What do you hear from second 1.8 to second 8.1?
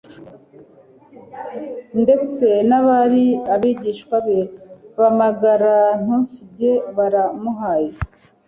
Ndetse n'abari abigishwa be magara-ntunsige baramuhanye